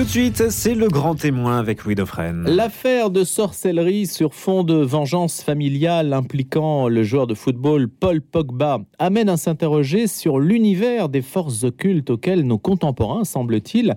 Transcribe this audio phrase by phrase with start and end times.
[0.00, 2.44] Tout de suite, c'est le grand témoin avec Louis Dauphren.
[2.48, 8.78] L'affaire de sorcellerie sur fond de vengeance familiale impliquant le joueur de football Paul Pogba
[8.98, 13.94] amène à s'interroger sur l'univers des forces occultes auxquelles nos contemporains, semble-t-il,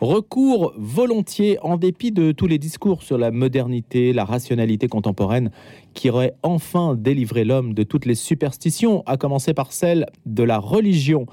[0.00, 5.50] recourent volontiers en dépit de tous les discours sur la modernité, la rationalité contemporaine
[5.92, 10.58] qui aurait enfin délivré l'homme de toutes les superstitions, à commencer par celle de la
[10.58, 11.26] religion.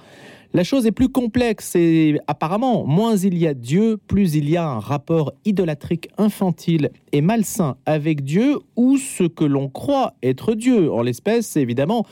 [0.51, 4.57] La chose est plus complexe et apparemment, moins il y a Dieu, plus il y
[4.57, 10.55] a un rapport idolâtrique infantile et malsain avec Dieu ou ce que l'on croit être
[10.55, 10.91] Dieu.
[10.91, 12.03] En l'espèce, évidemment,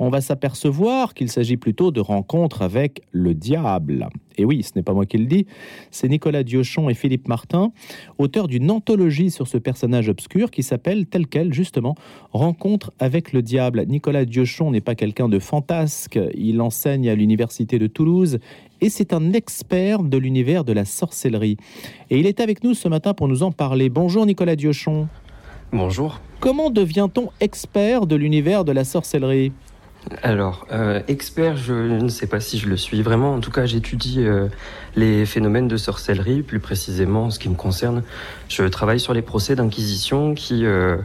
[0.00, 4.08] on va s'apercevoir qu'il s'agit plutôt de rencontres avec le diable.
[4.38, 5.46] Et oui, ce n'est pas moi qui le dis,
[5.90, 7.72] c'est Nicolas Diochon et Philippe Martin,
[8.18, 11.94] auteurs d'une anthologie sur ce personnage obscur qui s'appelle tel quel justement
[12.32, 13.84] Rencontre avec le diable.
[13.86, 18.38] Nicolas Diochon n'est pas quelqu'un de fantasque, il enseigne à l'université de Toulouse
[18.80, 21.56] et c'est un expert de l'univers de la sorcellerie.
[22.10, 23.88] Et il est avec nous ce matin pour nous en parler.
[23.88, 25.08] Bonjour Nicolas Diochon.
[25.72, 26.20] Bonjour.
[26.40, 29.52] Comment devient-on expert de l'univers de la sorcellerie?
[30.22, 33.34] Alors, euh, expert, je ne sais pas si je le suis vraiment.
[33.34, 34.46] En tout cas, j'étudie euh,
[34.94, 38.02] les phénomènes de sorcellerie, plus précisément en ce qui me concerne.
[38.48, 40.96] Je travaille sur les procès d'inquisition qui euh,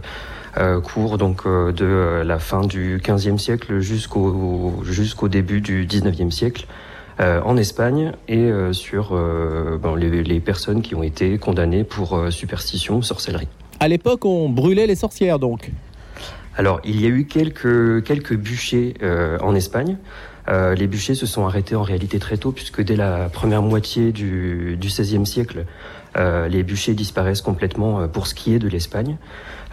[0.84, 6.68] courent donc de la fin du XVe siècle jusqu'au début du XIXe siècle.
[7.20, 9.18] en Espagne et sur
[9.98, 13.48] les, les, personnes qui ont été condamnées pour superstition, sorcellerie.
[13.80, 15.72] À l'époque, on brûlait les sorcières donc
[16.62, 19.98] alors, il y a eu quelques, quelques bûchers euh, en Espagne.
[20.48, 24.12] Euh, les bûchers se sont arrêtés en réalité très tôt, puisque dès la première moitié
[24.12, 25.66] du, du XVIe siècle,
[26.18, 29.18] euh, les bûchers disparaissent complètement pour ce qui est de l'Espagne.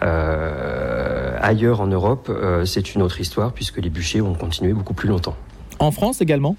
[0.01, 2.31] ailleurs en Europe,
[2.65, 5.35] c'est une autre histoire, puisque les bûchers ont continué beaucoup plus longtemps.
[5.77, 6.55] En France également?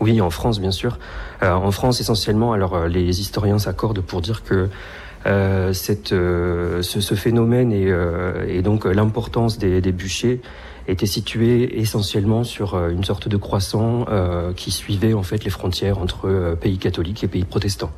[0.00, 0.98] Oui, en France, bien sûr.
[1.42, 4.70] en France, essentiellement, alors les historiens s'accordent pour dire que
[5.72, 10.40] cette, euh, ce, phénomène et, euh, donc l'importance des, bûchers
[10.86, 14.06] était située essentiellement sur une sorte de croissant
[14.56, 17.90] qui suivait en fait les frontières entre pays catholiques et pays protestants.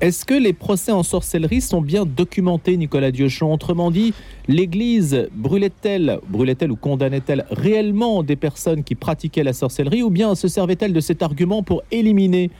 [0.00, 3.52] Est-ce que les procès en sorcellerie sont bien documentés, Nicolas Diochon?
[3.52, 4.14] Autrement dit,
[4.48, 10.48] l'Église brûlait-elle, brûlait-elle ou condamnait-elle réellement des personnes qui pratiquaient la sorcellerie, ou bien se
[10.48, 12.50] servait-elle de cet argument pour éliminer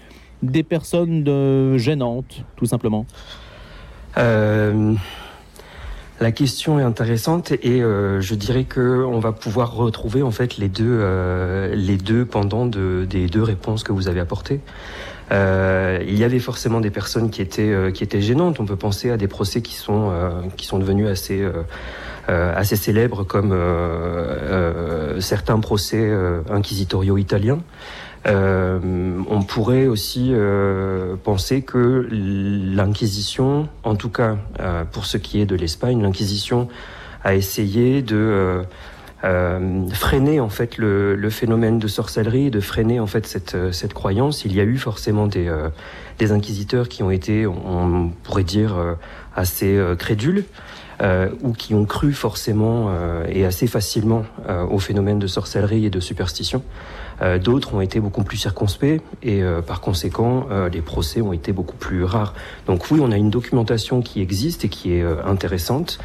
[0.42, 3.06] des personnes gênantes, tout simplement?
[4.18, 4.94] Euh,
[6.20, 10.58] la question est intéressante et euh, je dirais que on va pouvoir retrouver en fait
[10.58, 14.60] les deux euh, les deux pendant de, des deux réponses que vous avez apportées.
[15.30, 18.60] il y avait forcément des personnes qui étaient qui étaient gênantes.
[18.60, 20.12] On peut penser à des procès qui sont
[20.56, 21.42] qui sont devenus assez
[22.30, 23.54] assez célèbres comme
[25.20, 26.12] certains procès
[26.48, 27.58] inquisitoriaux italiens.
[28.26, 28.78] Euh,
[29.30, 35.46] on pourrait aussi euh, penser que l'Inquisition, en tout cas euh, pour ce qui est
[35.46, 36.68] de l'Espagne, l'Inquisition
[37.24, 38.62] a essayé de
[39.92, 44.44] freiner en fait le, phénomène de sorcellerie, de freiner en fait cette, cette croyance.
[44.46, 45.50] Il y a eu forcément des,
[46.18, 48.74] des inquisiteurs qui ont été, on pourrait dire,
[49.36, 50.44] assez crédules.
[51.42, 52.90] Ou qui ont cru forcément
[53.28, 54.24] et assez facilement
[54.70, 56.62] au phénomène de sorcellerie et de superstition.
[57.22, 61.32] Euh, d'autres ont été beaucoup plus circonspects et euh, par conséquent, euh, les procès ont
[61.32, 62.34] été beaucoup plus rares.
[62.66, 65.98] Donc oui, on a une documentation qui existe et qui est intéressante.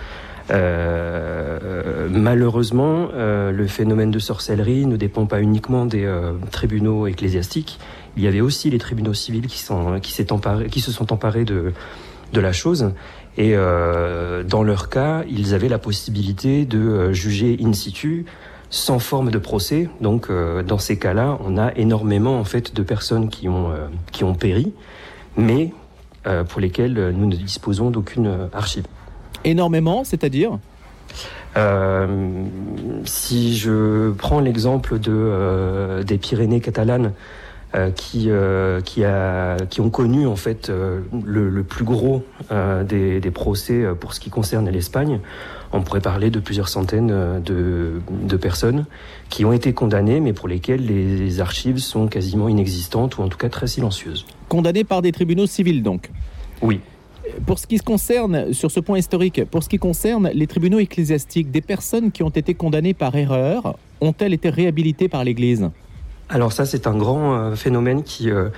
[2.10, 6.08] malheureusement, le phénomène de sorcellerie ne dépend pas uniquement des
[6.52, 7.80] tribunaux ecclésiastiques.
[8.18, 10.14] Il y avait aussi les tribunaux civils qui, sont, qui,
[10.70, 11.74] qui se sont emparés de,
[12.34, 12.92] de la chose.
[13.38, 18.26] Et dans leur cas, ils avaient la possibilité de juger in situ
[18.70, 19.90] sans forme de procès.
[20.02, 23.88] Donc, euh, dans ces cas-là, on a énormément en fait de personnes qui ont euh,
[24.12, 24.74] qui ont péri,
[25.38, 25.72] mais
[26.28, 28.86] euh, pour lesquelles nous ne disposons d'aucune archive.
[29.44, 30.60] Énormément, c'est-à-dire?
[33.06, 37.14] Si je prends l'exemple de des Pyrénées catalanes.
[37.96, 38.30] Qui,
[38.86, 40.72] qui, a, qui ont connu en fait
[41.26, 45.20] le, plus gros des, des, procès pour ce qui concerne l'Espagne
[45.76, 48.86] on pourrait parler de plusieurs centaines euh, de, personnes
[49.30, 53.38] qui ont été condamnées, mais pour lesquelles les archives sont quasiment inexistantes ou en tout
[53.38, 54.26] cas très silencieuses.
[54.50, 56.12] Condamnées par des tribunaux civils donc
[56.62, 56.82] Oui.
[57.46, 60.80] Pour ce qui se concerne, sur ce point historique, pour ce qui concerne les tribunaux
[60.80, 65.70] ecclésiastiques, des personnes qui ont été condamnées par erreur ont-elles été réhabilitées par l'Église?
[66.30, 68.30] Alors ça, c'est un grand euh, phénomène qui...
[68.30, 68.50] Euh,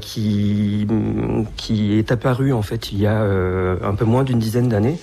[0.00, 0.84] qui,
[1.56, 4.98] qui est apparu en fait il y a un peu moins d'une dizaine d'années.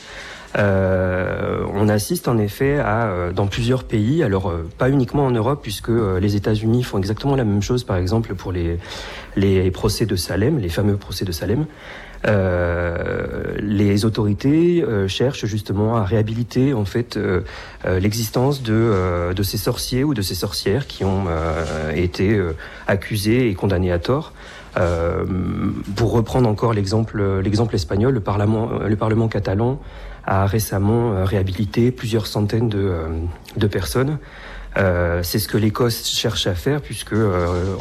[0.57, 5.31] Euh, on assiste en effet à, euh, dans plusieurs pays, alors euh, pas uniquement en
[5.31, 8.79] Europe, puisque les États-Unis font exactement la même chose, par exemple pour les,
[9.35, 11.65] les procès de Salem, les fameux procès de Salem,
[12.25, 17.41] euh, les autorités euh, cherchent justement à réhabiliter en fait euh,
[17.99, 21.25] l'existence de, de ces sorciers ou de ces sorcières qui ont
[21.93, 22.39] été
[22.87, 24.33] accusés et condamnés à tort.
[25.95, 29.79] pour reprendre encore l'exemple l'exemple espagnol, le Parlement le Parlement catalan
[30.25, 32.91] a récemment réhabilité plusieurs centaines de,
[33.55, 34.17] de personnes.
[34.75, 37.15] C'est ce que l'Écosse cherche à faire, puisque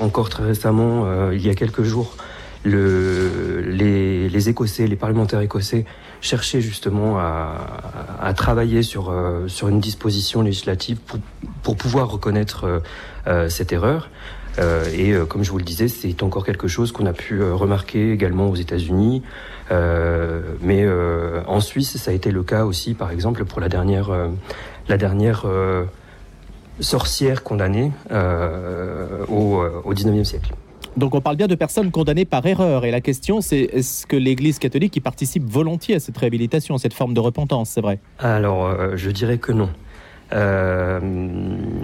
[0.01, 2.17] encore très récemment, il y a quelques jours,
[2.67, 5.87] le, les, Écossais, les parlementaires écossais
[6.21, 10.99] cherchaient justement à, travailler sur, euh, sur une disposition législative
[11.63, 12.79] pour, pouvoir reconnaître euh,
[13.27, 14.11] euh cette erreur.
[14.95, 18.49] Et comme je vous le disais, c'est encore quelque chose qu'on a pu remarquer également
[18.49, 19.23] aux États-Unis,
[19.71, 20.89] mais
[21.47, 24.11] en Suisse, ça a été le cas aussi, par exemple, pour la dernière,
[24.89, 25.45] la dernière
[26.81, 27.93] sorcière condamnée
[29.29, 30.55] au, au 19e siècle.
[30.97, 32.85] Donc on parle bien de personnes condamnées par erreur.
[32.85, 36.79] Et la question, c'est est-ce que l'Église catholique y participe volontiers à cette réhabilitation, à
[36.79, 39.69] cette forme de repentance, c'est vrai Alors, euh, je dirais que non.
[40.33, 40.99] Euh,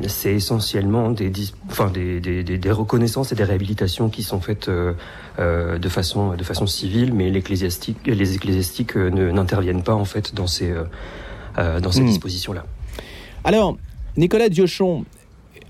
[0.08, 1.30] c'est essentiellement des,
[1.68, 6.42] enfin, des, des, des, reconnaissances et des réhabilitations qui sont faites euh, de, façon, de
[6.42, 7.38] façon civile, mais les
[8.34, 10.74] ecclésiastiques n'interviennent pas en fait dans ces,
[11.56, 12.06] dans ces hmm.
[12.06, 12.64] dispositions-là.
[13.44, 13.76] Alors,
[14.16, 15.04] Nicolas Diochon,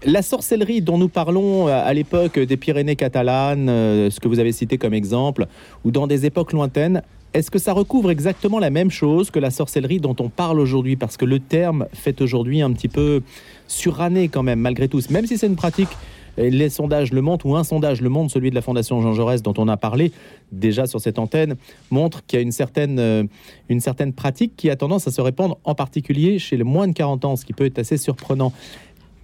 [0.05, 4.39] la sorcellerie dont nous parlons euh, à l'époque des Pyrénées catalanes, euh, ce que vous
[4.39, 5.47] avez cité comme exemple,
[5.85, 7.03] ou dans des époques lointaines,
[7.35, 10.97] est-ce que ça recouvre exactement la même chose que la sorcellerie dont on parle aujourd'hui?
[10.97, 13.23] Parce que le terme fait aujourd'hui un petit peu
[13.69, 15.01] suranné quand même, malgré tout.
[15.09, 15.89] Même si c'est une pratique,
[16.37, 19.43] les sondages le montrent, ou un sondage le montre, celui de la Fondation Jean Jaurès
[19.43, 20.13] dont on a parlé
[20.51, 21.57] déjà sur cette antenne,
[21.91, 23.25] montre qu'il y a une certaine, euh,
[23.69, 26.93] une certaine pratique qui a tendance à se répandre, en particulier chez les moins de
[26.93, 28.53] 40 ans, ce qui peut être assez surprenant.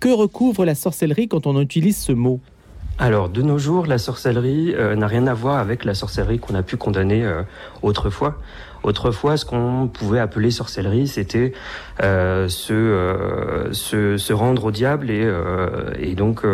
[0.01, 2.41] Que recouvre la sorcellerie quand on utilise ce mot?
[3.01, 6.55] Alors, de nos jours, la sorcellerie euh, n'a rien à voir avec la sorcellerie qu'on
[6.55, 7.43] a pu condamner euh,
[7.83, 8.39] autrefois.
[8.83, 11.53] Autrefois, ce qu'on pouvait appeler sorcellerie, c'était
[12.03, 16.47] euh, se, rendre au diable et donc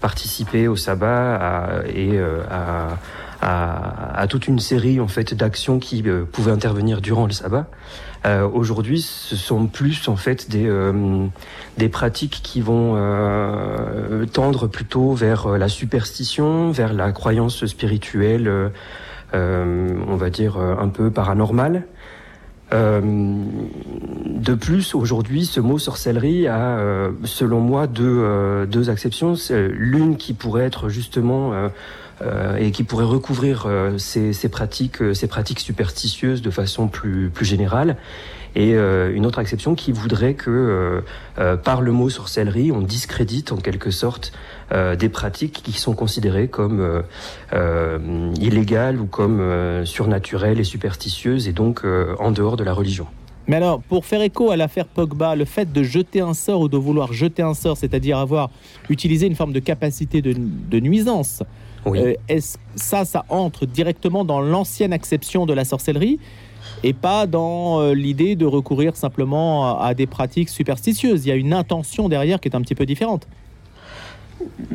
[0.00, 2.98] participer au sabbat et à,
[3.42, 7.66] à, toute une série en fait d'actions qui pouvaient intervenir durant le sabbat.
[8.24, 11.26] Euh, Aujourd'hui, ce sont plus en fait des, euh,
[11.76, 18.70] des pratiques qui vont euh, tendre plutôt vers euh, la superstition, vers la croyance spirituelle,
[19.34, 21.84] euh, on va dire un peu paranormale.
[22.70, 26.78] de plus, aujourd'hui, ce mot sorcellerie a,
[27.24, 29.34] selon moi, deux, deux acceptions.
[29.50, 31.68] L'une qui pourrait être justement euh,
[32.58, 37.96] et qui pourrait recouvrir euh, ces, pratiques, euh, ces pratiques superstitieuses de façon plus, générale.
[38.54, 41.02] Et une autre exception qui voudrait que,
[41.64, 44.30] par le mot sorcellerie, on discrédite en quelque sorte
[44.70, 47.02] des pratiques qui sont considérées comme
[48.38, 49.40] illégales ou comme
[49.86, 51.86] surnaturelles et superstitieuses et donc
[52.18, 53.06] en dehors de la religion.
[53.48, 56.68] Mais alors, pour faire écho à l'affaire Pogba, le fait de jeter un sort ou
[56.68, 58.50] de vouloir jeter un sort, c'est-à-dire avoir
[58.90, 61.42] utilisé une forme de capacité de nuisance,
[61.86, 66.18] euh, est-ce ça, ça entre directement dans l'ancienne acception de la sorcellerie
[66.82, 71.26] et pas dans euh, l'idée de recourir simplement à, des pratiques superstitieuses?
[71.26, 73.26] Il y a une intention derrière qui est un petit peu différente.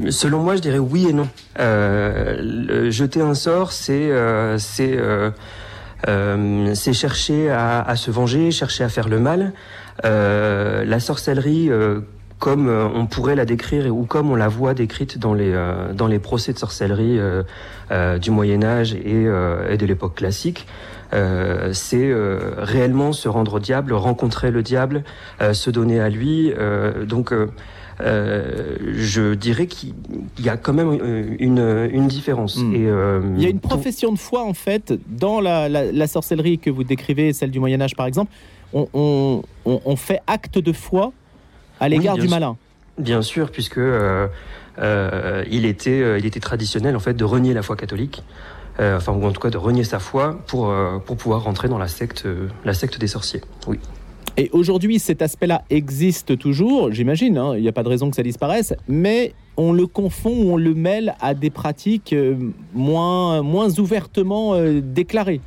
[0.09, 1.27] Selon moi, je dirais oui et non.
[1.59, 4.11] Euh, jeter un sort, c'est
[4.57, 4.97] c'est
[6.93, 9.53] chercher à, à, se venger, chercher à faire le mal.
[10.03, 11.69] la sorcellerie
[12.39, 15.93] comme euh, on pourrait la décrire ou comme on la voit décrite dans les euh,
[15.93, 20.67] dans les procès de sorcellerie euh, du Moyen Âge et, et de l'époque classique.
[21.11, 22.13] c'est
[22.57, 25.03] réellement se rendre au diable, rencontrer le diable,
[25.53, 26.53] se donner à lui.
[27.05, 27.33] donc
[27.99, 29.93] je dirais qu'il
[30.39, 30.99] y a quand même
[31.39, 32.57] une, une différence.
[32.57, 32.75] Hmm.
[32.75, 32.89] Et,
[33.37, 36.83] Il y a une profession de foi en fait dans la, la, sorcellerie que vous
[36.83, 38.33] décrivez, celle du Moyen Âge par exemple.
[38.73, 41.13] On, on, on fait acte de foi
[41.79, 42.57] à l'égard du malin.
[42.97, 44.27] Bien sûr, puisque euh,
[44.79, 48.23] euh, il, était, euh, il était traditionnel en fait de renier la foi catholique,
[48.79, 50.73] enfin ou en tout cas de renier sa foi pour,
[51.05, 52.27] pour pouvoir rentrer dans la secte,
[52.63, 53.41] la secte des sorciers.
[53.67, 53.79] Oui.
[54.39, 58.15] Et aujourd'hui, cet aspect-là existe toujours, j'imagine, hein, il n'y a pas de raison que
[58.15, 62.15] ça disparaisse, mais on le confond ou on le mêle à des pratiques
[62.75, 65.41] moins, moins ouvertement déclarées.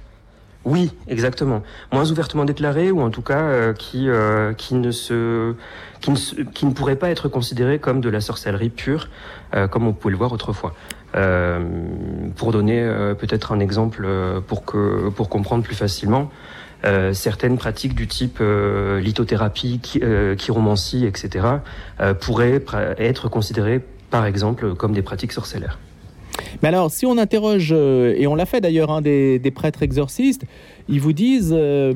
[0.65, 1.63] Oui, exactement.
[1.91, 4.09] Moins ouvertement déclarées ou en tout cas qui,
[4.59, 5.55] qui ne se
[6.01, 9.09] qui ne, qui ne pourrait pas être considéré comme de la sorcellerie pure,
[9.55, 10.75] euh, comme on pouvait le voir autrefois.
[11.17, 11.61] Euh,
[12.37, 16.31] pour donner euh, peut-être un exemple euh, pour que pour comprendre plus facilement,
[16.85, 19.81] euh, certaines pratiques du type lithothérapie,
[20.39, 21.47] chiromancie, etc.,
[22.21, 22.63] pourraient
[22.99, 25.79] être considérées par exemple comme des pratiques sorcellaires.
[26.63, 29.83] Mais alors, si on interroge, euh, et on l'a fait d'ailleurs, hein, des, des prêtres
[29.83, 30.45] exorcistes,
[30.89, 31.95] ils vous disent, euh,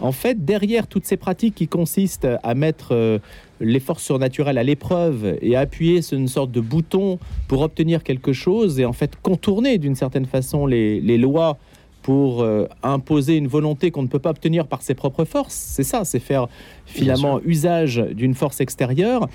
[0.00, 3.18] en fait, derrière toutes ces pratiques qui consistent à mettre euh,
[3.60, 7.18] les forces surnaturelles à l'épreuve et à appuyer sur une sorte de bouton
[7.48, 11.58] pour obtenir quelque chose et en fait contourner d'une certaine façon les, les lois
[12.04, 15.54] pour euh, imposer une volonté qu'on ne peut pas obtenir par ses propres forces.
[15.54, 16.48] C'est ça, c'est faire
[16.84, 19.26] finalement usage d'une force extérieure.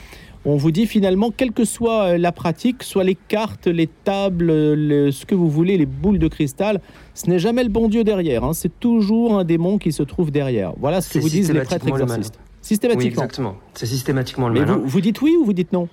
[0.45, 4.45] On vous dit finalement, quelle que soit euh, la pratique, soit les cartes, les tables,
[4.73, 6.79] le- ce que vous voulez, les boules de cristal,
[7.13, 8.43] ce n'est jamais le bon Dieu derrière.
[8.45, 8.53] hein.
[8.53, 10.73] C'est toujours un démon qui se trouve derrière.
[10.79, 12.35] Voilà ce que vous disent les prêtres le exorcistes.
[12.39, 13.23] Oui, Systématiquement.
[13.23, 13.55] exactement.
[13.73, 14.77] C'est systématiquement le Mais malin.
[14.77, 15.87] vous, vous dites oui ou vous dites non?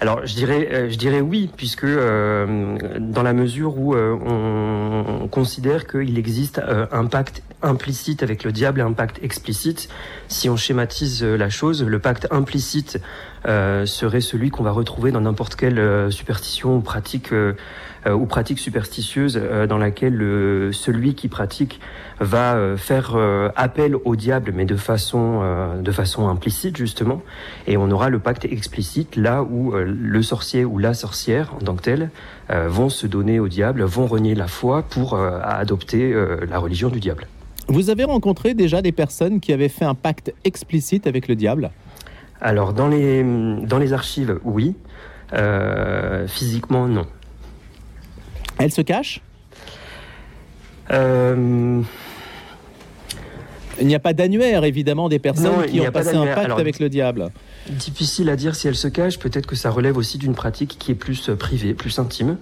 [0.00, 5.22] Alors, je dirais, euh, je dirais oui, puisque euh, dans la mesure où euh, on,
[5.22, 9.88] on considère qu'il existe euh, un pacte implicite avec le diable et un pacte explicite,
[10.26, 12.98] si on schématise la chose, le pacte implicite
[13.86, 17.52] serait celui qu'on va retrouver dans n'importe quelle euh, superstition ou pratique euh,
[18.06, 21.80] euh, ou pratique superstitieuse euh, dans laquelle le- celui qui pratique
[22.20, 27.22] va euh, faire euh, appel au diable, mais de façon euh, de façon implicite justement.
[27.66, 31.64] Et on aura le pacte explicite là où euh, le sorcier ou la sorcière en
[31.64, 32.10] tant que tel
[32.50, 36.58] euh, vont se donner au diable, vont renier la foi pour euh, adopter euh, la
[36.58, 37.26] religion du diable.
[37.68, 41.70] Vous avez rencontré déjà des personnes qui avaient fait un pacte explicite avec le diable?
[42.40, 43.22] Alors dans les
[43.62, 44.74] dans les archives, oui.
[45.32, 47.06] Euh, physiquement, non.
[48.58, 49.20] Elles se cachent
[50.92, 51.80] Euh,
[53.80, 56.38] Il n'y a pas d'annuaire, évidemment, des personnes Non, qui ont pas passé un pacte
[56.44, 57.30] Alors, avec le diable.
[57.70, 59.18] difficile à dire si elle se cache.
[59.18, 62.36] Peut-être que ça relève aussi d'une pratique qui est plus euh, privée, plus intime.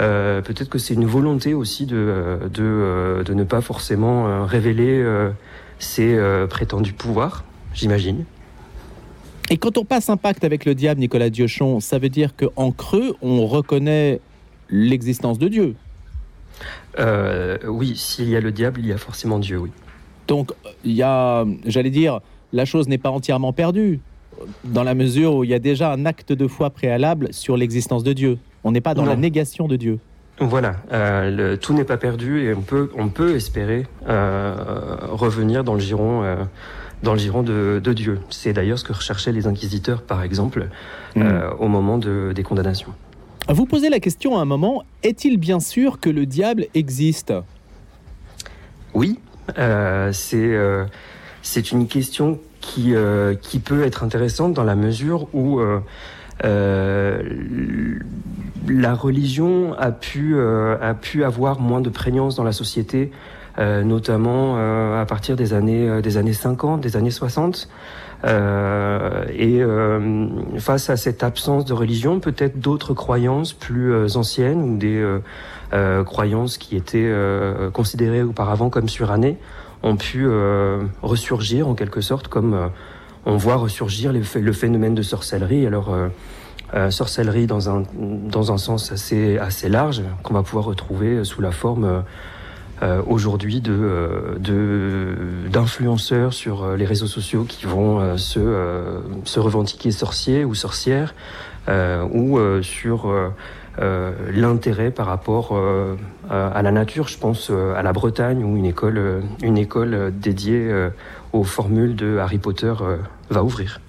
[0.00, 5.02] Euh, peut-être que c'est une volonté aussi de, de, de ne pas forcément révéler
[5.78, 6.18] ses
[6.50, 8.24] prétendus pouvoirs, j'imagine.
[9.50, 12.72] Et quand on passe un pacte avec le diable, Nicolas Diochon, ça veut dire qu'en
[12.72, 14.20] creux, on reconnaît
[14.70, 15.74] l'existence de Dieu.
[16.98, 19.70] Euh, oui, s'il y a le diable, il y a forcément Dieu, oui.
[20.26, 20.52] Donc,
[20.84, 22.20] il y a, j'allais dire,
[22.52, 24.00] la chose n'est pas entièrement perdue,
[24.64, 28.02] dans la mesure où il y a déjà un acte de foi préalable sur l'existence
[28.02, 28.38] de Dieu.
[28.64, 29.10] On n'est pas dans Non.
[29.10, 29.98] la négation de Dieu.
[30.40, 34.54] Voilà, euh, le- tout n'est pas perdu et on peut, on peut espérer euh,
[35.12, 36.24] revenir dans le giron,
[37.02, 38.20] dans le giron de, de Dieu.
[38.30, 40.68] C'est d'ailleurs ce que recherchaient les inquisiteurs, par exemple,
[41.16, 42.92] euh, au moment de, des condamnations.
[43.48, 47.32] Vous posez la question à un moment, est-il bien sûr que le diable existe?
[48.92, 49.20] Oui,
[49.58, 50.84] euh, c'est euh,
[51.42, 57.22] c'est une question qui, euh, qui peut être intéressante dans la mesure où euh,
[58.68, 63.12] la religion a pu, euh, a pu avoir moins de prégnance dans la société,
[63.58, 67.68] notamment euh, à partir des années, euh, des années 50, des années 60.
[68.24, 74.62] Euh, et euh, face à cette absence de religion, peut-être d'autres croyances plus euh, anciennes
[74.62, 75.18] ou des euh,
[75.72, 79.38] euh, croyances qui étaient euh, considérées auparavant comme surannées
[79.82, 82.68] ont pu euh, ressurgir en quelque sorte comme euh,
[83.26, 85.66] on voit ressurgir le phénomène de sorcellerie.
[85.66, 86.08] Alors euh,
[86.74, 91.40] euh, sorcellerie dans un dans un sens assez assez large qu'on va pouvoir retrouver sous
[91.40, 92.02] la forme
[92.82, 99.40] euh, aujourd'hui de euh, de d'influenceurs sur euh, les réseaux sociaux qui vont se se
[99.40, 101.14] revendiquer sorciers ou sorcières
[102.12, 103.12] ou sur
[104.32, 105.58] l'intérêt par rapport
[106.30, 107.08] à la nature.
[107.08, 110.70] Je pense à la Bretagne où une école une école dédiée
[111.32, 112.72] aux formules de Harry Potter
[113.30, 113.80] va ouvrir.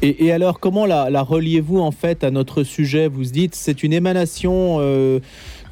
[0.00, 3.08] Et, alors, comment la, reliez-vous en fait à notre sujet?
[3.08, 4.78] Vous dites, c'est une émanation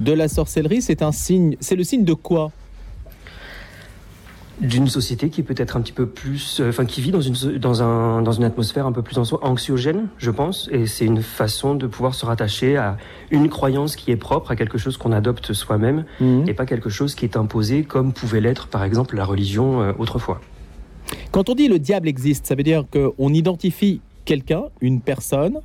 [0.00, 2.50] de la sorcellerie, c'est un signe, c'est le signe de quoi?
[4.58, 7.34] D'une société qui est peut-être un petit peu plus, euh, enfin qui vit dans une
[7.58, 11.20] dans un dans une atmosphère un peu plus anxio- anxiogène, je pense, et c'est une
[11.20, 12.96] façon de pouvoir se rattacher à
[13.30, 16.06] une croyance qui est propre, à quelque chose qu'on adopte soi-même,
[16.46, 19.92] et pas quelque chose qui est imposé comme pouvait l'être par exemple la religion euh,
[19.98, 20.40] autrefois.
[21.32, 25.58] Quand on dit le diable existe, ça veut dire qu'on identifie quelqu'un, une personne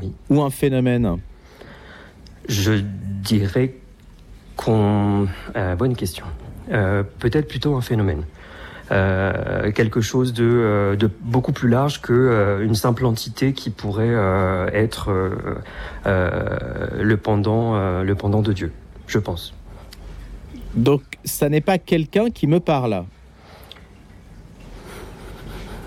[0.00, 0.12] Oui.
[0.30, 1.16] ou un phénomène?
[2.48, 3.74] Je dirais
[4.56, 6.26] qu'on, euh, bonne question,
[6.70, 8.22] Euh, peut-être plutôt un phénomène.
[8.90, 14.04] Euh, quelque chose de, de beaucoup plus large que euh, une simple entité qui pourrait
[14.08, 15.10] euh, être
[16.04, 18.72] le pendant le pendant de Dieu,
[19.06, 19.54] je pense.
[20.74, 23.04] Donc, ça n'est pas quelqu'un qui me parle.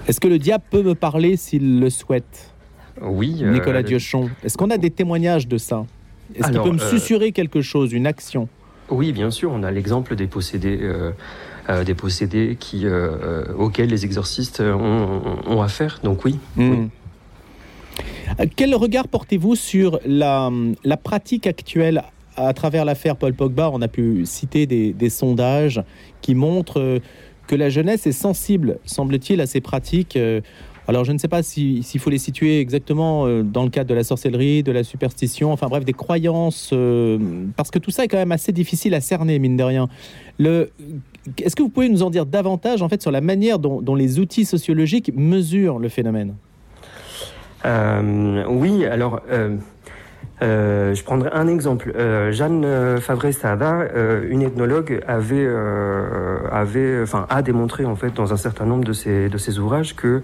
[0.08, 2.52] Est-ce que le diable peut me parler s'il le souhaite?
[3.02, 5.86] Oui, Nicolas Diochon, est-ce qu'on a des témoignages de ça?
[6.34, 8.50] Est-ce qu'il peut me euh, susurrer quelque chose, une action?
[8.89, 11.12] Oui, bien sûr, on a l'exemple des possédés, euh,
[11.70, 16.00] euh, des possédés qui, euh, auxquels les exorcistes ont, affaire.
[16.03, 16.38] Donc oui.
[16.58, 16.65] oui.
[16.65, 16.89] Hmm.
[18.55, 20.51] Quel regard portez-vous sur la,
[20.84, 22.03] la pratique actuelle
[22.36, 25.82] à travers l'affaire Paul Pogba, on a pu citer des, sondages
[26.22, 27.00] qui montrent
[27.48, 30.20] que la jeunesse est sensible, semble-t-il, à ces pratiques.
[30.86, 33.89] Euh, alors, je ne sais pas s'il faut les situer exactement euh, dans le cadre
[33.89, 36.74] de la sorcellerie, de la superstition, enfin bref, des croyances,
[37.56, 39.88] parce que tout ça est quand même assez difficile à cerner, mine de rien.
[40.39, 44.20] Est-ce que vous pouvez nous en dire davantage, en fait, sur la manière dont, les
[44.20, 46.36] outils sociologiques mesurent le phénomène?
[47.63, 49.22] Oui, alors
[50.42, 51.94] euh, je prendrai un exemple.
[51.96, 55.48] Euh, Jeanne euh, Favre-Sada, euh, une ethnologue, avait,
[56.51, 60.22] avait, a démontré en fait dans un certain nombre de ses, de ses ouvrages que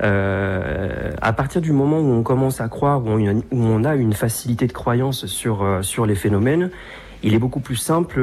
[0.00, 4.12] à partir du moment où on commence à croire, où on, où on a une
[4.12, 6.70] facilité de croyance sur sur les phénomènes,
[7.22, 8.20] il est beaucoup plus simple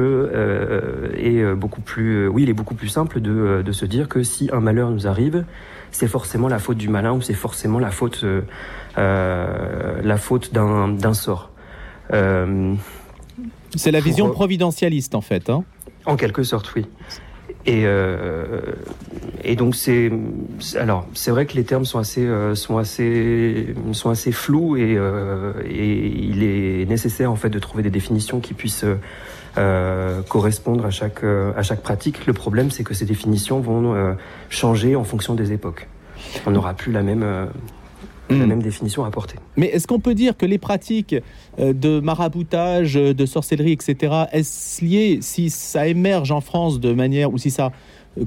[1.16, 4.50] et beaucoup plus, oui, il est beaucoup plus simple de, de se dire que si
[4.52, 5.44] un malheur nous arrive,
[5.90, 8.24] c'est forcément la faute du malin ou c'est forcément la faute
[8.98, 11.50] euh, la faute d'un sort.
[12.12, 12.74] Euh,
[13.76, 15.48] c'est la vision providentialiste en fait.
[15.48, 15.64] Hein
[16.06, 16.86] en quelque sorte, oui.
[17.66, 18.60] Et, euh,
[19.44, 20.10] et donc c'est
[20.76, 24.98] alors c'est vrai que les termes sont assez sont assez sont assez flous et,
[25.68, 28.86] et il est nécessaire en fait de trouver des définitions qui puissent
[30.28, 32.26] correspondre à chaque à chaque pratique.
[32.26, 34.16] Le problème c'est que ces définitions vont
[34.48, 35.86] changer en fonction des époques.
[36.46, 37.50] On n'aura plus la même
[38.38, 38.48] la hmm.
[38.48, 39.36] même définition apportée.
[39.56, 41.14] Mais est-ce qu'on peut dire que les pratiques
[41.58, 47.32] euh, de maraboutage, de sorcellerie, etc., est-ce lié, si ça émerge en France de manière,
[47.32, 47.72] ou si ça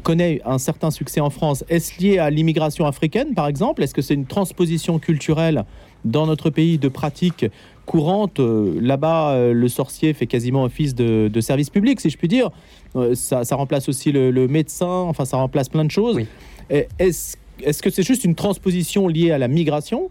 [0.01, 3.83] connaît un certain succès en France, est-ce lié à l'immigration africaine, par exemple?
[3.83, 5.65] Est-ce que c'est une transposition culturelle
[6.05, 7.45] dans notre pays de pratiques
[7.85, 8.39] courantes?
[8.39, 12.27] Euh, Là-bas, euh, le sorcier fait quasiment office de, de, service public, si je puis
[12.27, 12.49] dire.
[13.13, 16.19] ça, remplace aussi le, médecin, enfin, ça remplace plein de choses.
[16.69, 20.09] Est-ce est-ce que c'est juste une transposition liée à la migration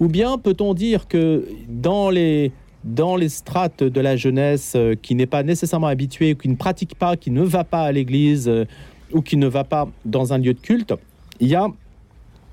[0.00, 2.52] Ou bien peut-on dire que dans les,
[2.84, 6.94] dans les strates de la jeunesse euh, qui n'est pas nécessairement habituée, qui ne pratique
[6.94, 8.64] pas, qui ne va pas à l'église euh,
[9.12, 10.94] ou qui ne va pas dans un lieu de culte,
[11.40, 11.66] il y a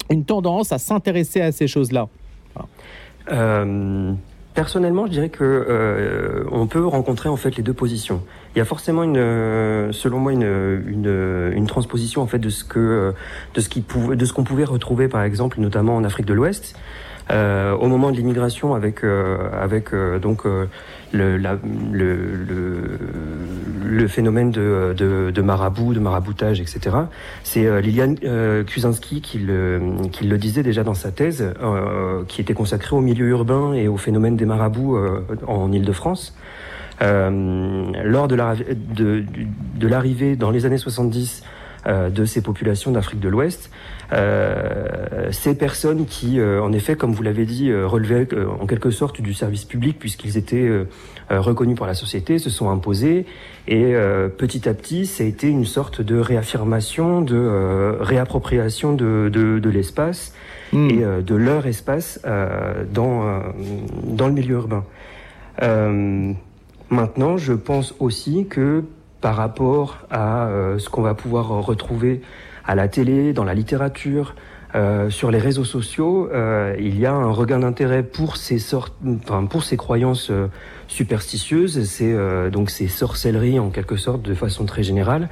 [0.10, 2.08] une tendance à s'intéresser à ces choses-là?
[3.32, 4.14] Euh,
[4.56, 8.22] Personnellement, je dirais que euh, on peut rencontrer en fait les deux positions.
[8.56, 12.64] Il y a forcément une, euh, selon moi, une, une, transposition en fait de ce
[12.64, 13.14] que
[13.54, 16.34] de ce qui pouvait, de ce qu'on pouvait retrouver par exemple, notamment en Afrique de
[16.34, 16.76] l'Ouest,
[17.32, 20.44] euh, au moment de l'immigration avec euh, avec euh, donc
[21.16, 21.58] le, la,
[21.92, 23.00] le, le,
[23.86, 26.96] le, phénomène de, de, de, marabout, de maraboutage, etc.
[27.44, 32.24] C'est euh, Liliane euh, Kuzinski qui le, qui le disait déjà dans sa thèse, euh,
[32.28, 34.98] qui était consacrée au milieu urbain et au phénomène des marabouts
[35.48, 36.36] en Île-de-France.
[37.02, 41.44] lors de l'arrivée de, de, dans les années 70
[41.88, 43.70] de ces populations d'Afrique de l'Ouest,
[44.14, 48.28] euh, ces personnes qui, euh, en effet, comme vous l'avez dit, euh, relevaient
[48.60, 50.70] en quelque sorte du service public puisqu'ils étaient
[51.30, 53.26] reconnus par la société, se sont imposés
[53.68, 53.96] et
[54.38, 59.70] petit à petit, ça a été une sorte de réaffirmation, de réappropriation de, de, de
[59.70, 60.34] l'espace
[60.72, 60.90] hmm.
[60.90, 62.22] et de leur espace
[62.94, 63.42] dans,
[64.04, 64.84] dans le milieu urbain.
[66.90, 68.84] maintenant, je pense aussi que
[69.26, 72.22] par rapport à ce qu'on va pouvoir retrouver
[72.64, 74.36] à la télé, dans la littérature,
[74.76, 78.94] euh, sur les réseaux sociaux, euh, il y a un regain d'intérêt pour ces sortes,
[79.24, 80.48] enfin, pour ces croyances euh,
[80.88, 85.30] superstitieuses, c'est euh, donc ces sorcelleries en quelque sorte de façon très générale.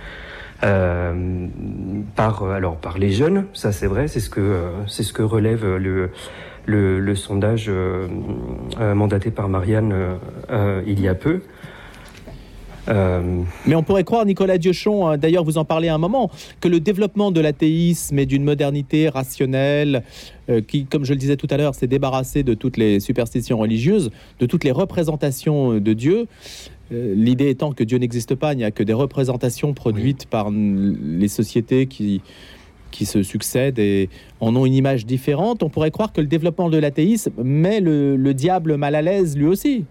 [0.63, 1.47] Euh,
[2.15, 5.75] par alors par les jeunes, ça c'est vrai, c'est ce que c'est ce que relève
[5.75, 6.09] le
[6.65, 7.69] le, le sondage
[8.79, 9.93] mandaté par Marianne
[10.87, 11.41] il y a peu.
[12.89, 16.67] Euh, Mais on pourrait croire, Nicolas Diochon, hein, d'ailleurs vous en parlez un moment, que
[16.67, 20.03] le développement de l'athéisme et d'une modernité rationnelle,
[20.49, 23.57] euh, qui, comme je le disais tout à l'heure, s'est débarrassé de toutes les superstitions
[23.57, 26.27] religieuses, de toutes les représentations de Dieu,
[26.91, 30.51] euh, l'idée étant que Dieu n'existe pas, il n'y a que des représentations produites par
[30.51, 32.21] les sociétés qui
[32.91, 34.07] qui se succèdent et
[34.39, 38.33] en ont une image différente, on pourrait croire que le développement de l'athéisme met le
[38.35, 39.85] diable mal à l'aise lui aussi.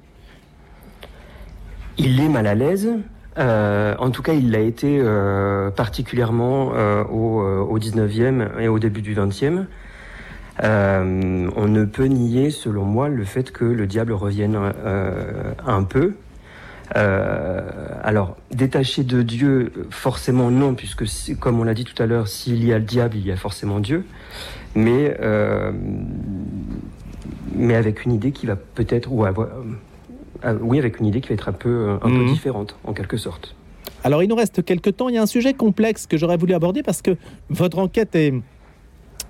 [1.99, 2.89] Il est mal à l'aise.
[3.39, 8.79] Euh, en tout cas, il l'a été euh, particulièrement euh, au, au 19e et au
[8.79, 9.67] début du 20e.
[10.63, 14.59] Euh, on ne peut nier, selon moi, le fait que le diable revienne
[15.67, 16.15] un peu.
[16.95, 21.05] alors, détaché de Dieu, forcément non, puisque
[21.39, 23.37] comme on l'a dit tout à l'heure, s'il y a le diable, il y a
[23.37, 24.05] forcément Dieu.
[24.75, 25.17] Mais,
[27.55, 29.49] mais avec une idée qui va peut-être, ou avoir,
[30.43, 32.33] ah, oui, avec une idée qui va être un peu, euh, peu mhm.
[32.33, 33.55] différente, en quelque sorte.
[34.05, 35.09] Alors, il nous reste quelques temps.
[35.09, 37.17] Il y a un sujet complexe que j'aurais voulu aborder parce que
[37.51, 38.35] votre enquête est,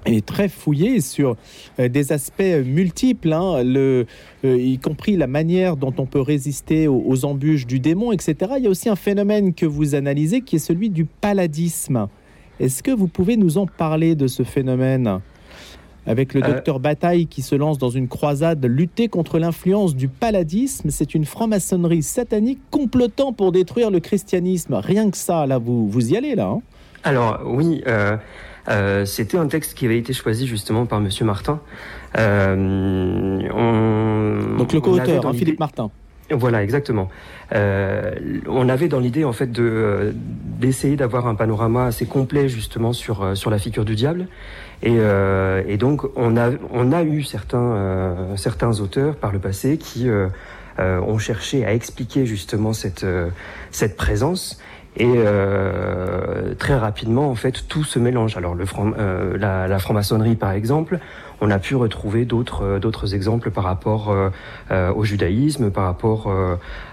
[0.07, 1.37] est très fouillé sur
[1.79, 4.07] euh, des aspects multiples, hein, le,
[4.45, 8.55] euh, y compris la manière dont on peut résister aux, embûches du démon, etc.
[8.59, 12.09] Il y a aussi un phénomène que vous analysez qui est celui du paladisme.
[12.61, 15.21] Est-ce que vous pouvez nous en parler de ce phénomène?
[16.07, 16.47] Avec le euh.
[16.47, 20.91] docteur Bataille qui se lance dans une croisade lutter contre l'influence du paladisme.
[20.91, 24.75] C'est une franc-maçonnerie satanique complotant pour détruire le christianisme.
[24.75, 26.47] Rien que ça, là, vous, vous y allez, là.
[26.47, 26.61] Hein?
[27.05, 27.83] Alors, oui.
[28.69, 31.61] Euh, c'était un texte qui avait été choisi justement par Monsieur Martin.
[32.17, 33.39] Euh,
[34.57, 35.91] Donc le co-auteur, hein, Philippe Martin.
[36.33, 37.09] Voilà, exactement.
[37.55, 38.13] Euh,
[38.49, 40.15] on avait dans l'idée en fait de
[40.59, 44.27] d'essayer d'avoir un panorama assez complet justement sur sur la figure du diable.
[44.83, 44.99] Et,
[45.69, 50.09] et donc on a on a eu certains certains auteurs par le passé qui
[50.79, 53.07] ont cherché à expliquer justement cette
[53.71, 54.59] cette présence.
[54.97, 58.37] Et euh, très rapidement, en fait, tout se mélange.
[58.37, 58.67] Alors, le
[58.99, 60.99] euh, la, la franc-maçonnerie, par exemple,
[61.43, 64.31] on a pu retrouver d'autres euh, exemples par rapport euh,
[64.71, 66.33] euh, au judaïsme, par rapport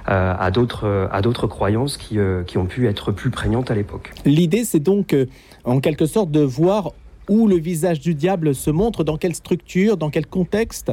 [0.05, 4.11] à d'autres à d'autres croyances qui, qui ont pu être plus prégnantes à l'époque.
[4.25, 5.15] L'idée, c'est donc,
[5.63, 6.93] en quelque sorte, de voir
[7.29, 10.91] où le visage du diable se montre, dans quelle structure, dans quel contexte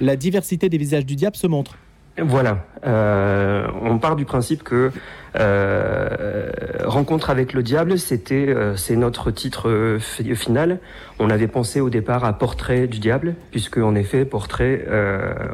[0.00, 1.76] la diversité des visages du diable se montre.
[2.22, 4.92] Voilà, euh, on part du principe que
[5.34, 6.48] euh,
[6.84, 9.98] Rencontre avec le diable, c'était euh, c'est notre titre
[10.34, 10.78] final.
[11.18, 14.86] On avait pensé au départ à Portrait du diable, puisque en effet Portrait,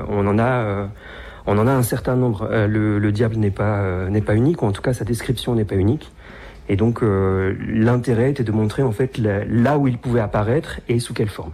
[0.09, 0.89] on en a
[1.47, 2.51] on en a un certain nombre.
[2.53, 5.65] Le, le, diable n'est pas n'est pas unique, ou en tout cas sa description n'est
[5.65, 6.13] pas unique.
[6.69, 11.15] Et donc l'intérêt était de montrer en fait là où il pouvait apparaître et sous
[11.15, 11.53] quelle forme.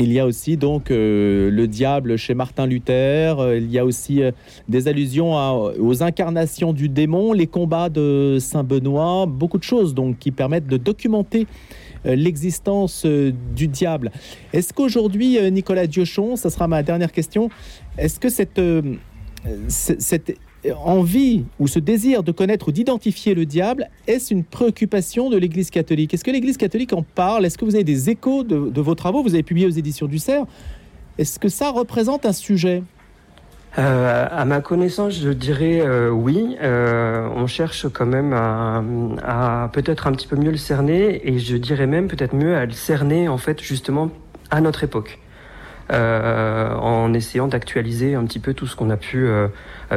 [0.00, 3.84] Il y a aussi donc euh, le diable chez Martin Luther, euh, il y a
[3.84, 4.30] aussi euh,
[4.68, 10.20] des allusions aux incarnations du démon, les combats de Saint Benoît, beaucoup de choses donc
[10.20, 11.48] qui permettent de documenter
[12.04, 14.12] l'existence du diable.
[14.52, 17.50] Est-ce qu'aujourd'hui, Nicolas Diochon, ça sera ma dernière question,
[17.98, 18.60] est-ce que cette,
[19.66, 20.38] cette
[20.84, 25.70] envie ou ce désir de connaître ou d'identifier le diable, est-ce une préoccupation de l'Église
[25.70, 26.14] catholique?
[26.14, 27.46] Est-ce que l'Église catholique en parle?
[27.46, 29.22] Est-ce que vous avez des échos de, vos travaux?
[29.22, 30.44] Vous avez publié aux éditions du Cerf.
[31.18, 32.82] Est-ce que ça représente un sujet?
[33.78, 36.56] Euh, à ma connaissance, je dirais euh, oui.
[36.62, 41.56] Euh, on cherche quand même à, peut-être un petit peu mieux le cerner, et je
[41.56, 44.10] dirais même peut-être mieux à le cerner en fait justement
[44.50, 45.18] à notre époque.
[45.90, 49.26] En essayant d'actualiser un petit peu tout ce qu'on a pu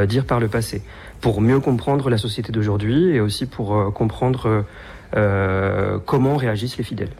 [0.07, 0.81] dire par le passé,
[1.19, 4.65] pour mieux comprendre la société d'aujourd'hui et aussi pour comprendre
[6.05, 7.11] comment réagissent les fidèles.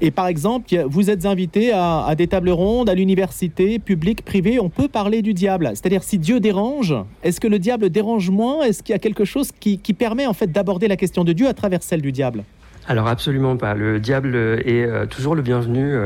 [0.00, 4.68] Et par exemple, vous êtes invité à, des tables rondes, à l'université, publique, privée, on
[4.68, 5.70] peut parler du diable.
[5.70, 8.62] C'est-à-dire, si Dieu dérange, est-ce que le diable dérange moins?
[8.62, 11.32] Est-ce qu'il y a quelque chose qui, qui permet en fait d'aborder la question de
[11.32, 12.44] Dieu à travers celle du diable?
[12.88, 13.74] Alors absolument pas.
[13.74, 15.96] Le diable est toujours le bienvenu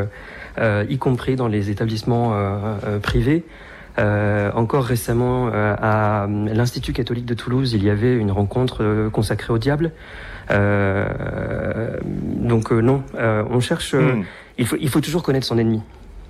[0.59, 2.99] euh, y compris dans les établissements euh,
[3.99, 9.59] euh, encore récemment, à l'Institut catholique de Toulouse, il y avait une rencontre consacrée au
[9.59, 9.93] diable.
[10.51, 10.59] donc
[12.73, 13.95] non, on cherche.
[13.95, 14.23] Hmm.
[14.59, 15.83] Il, faut, il faut toujours connaître son ennemi.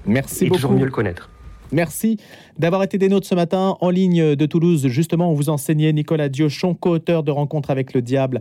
[0.07, 0.57] Merci et beaucoup.
[0.57, 1.29] toujours mieux le connaître.
[1.73, 2.17] Merci
[2.59, 4.89] d'avoir été des nôtres ce matin en ligne de Toulouse.
[4.89, 8.41] Justement, on vous enseignait Nicolas Diochon, co-auteur de Rencontre avec le diable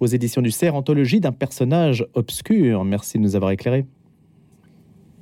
[0.00, 2.84] aux éditions du Cerf, anthologie d'un personnage obscur.
[2.84, 3.86] Merci de nous avoir éclairés.